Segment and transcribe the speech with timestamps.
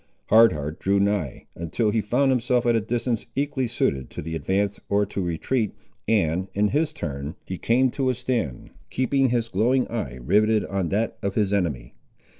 [0.29, 4.79] Hard Heart drew nigh, until he found himself at a distance equally suited to advance
[4.89, 5.75] or to retreat,
[6.07, 10.89] and, in his turn, he came to a stand, keeping his glowing eye riveted on
[10.89, 11.93] that of his enemy.